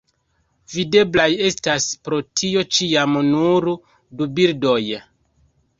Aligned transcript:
Videblaj 0.75 1.27
estas 1.49 1.85
pro 2.09 2.19
tio 2.41 2.65
ĉiam 2.79 3.17
nur 3.31 3.73
du 4.09 4.31
bildoj. 4.41 4.79